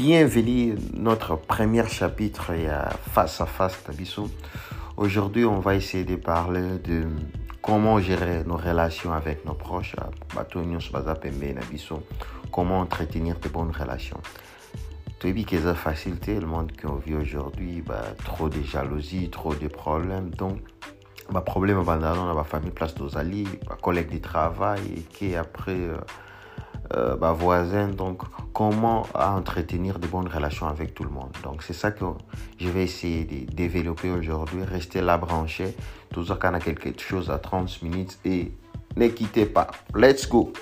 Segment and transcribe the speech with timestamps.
[0.00, 2.68] Bienvenue notre premier chapitre et
[3.12, 4.30] face à face Tabiso.
[4.96, 7.04] Aujourd'hui, on va essayer de parler de
[7.60, 9.94] comment gérer nos relations avec nos proches,
[12.50, 14.22] comment entretenir de bonnes relations.
[15.20, 20.30] Que c'est facilité, le monde qu'on vit aujourd'hui, bah, trop de jalousie, trop de problèmes.
[20.30, 20.60] Donc,
[21.30, 25.72] bah, problème dans la famille, place aux alliés, bah, collègues de travail, et qui après,
[25.72, 25.98] euh,
[26.94, 27.88] euh, voisin.
[27.88, 28.22] Donc,
[28.52, 31.30] comment entretenir de bonnes relations avec tout le monde.
[31.42, 32.04] Donc, c'est ça que
[32.58, 34.64] je vais essayer de développer aujourd'hui.
[34.64, 35.74] Restez là branché.
[36.12, 38.52] Toujours qu'on a quelque chose à 30 minutes et
[38.96, 39.68] ne quittez pas.
[39.94, 40.52] Let's go!